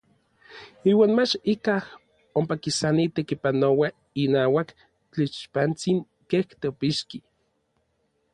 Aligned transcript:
Iuan 0.91 1.11
mach 1.17 1.33
ikaj 1.53 1.81
ompa 2.39 2.55
kisani 2.63 3.03
tekipanoua 3.15 3.87
inauak 4.23 4.69
tlixpantsin 5.11 5.97
kej 6.29 6.43
teopixki. 6.61 7.17